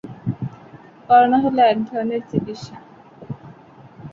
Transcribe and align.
Corona 1.07 1.37
হলে 1.43 1.61
এক 1.63 1.77
ধরনের 1.89 2.21
চিকিৎসা। 2.29 2.75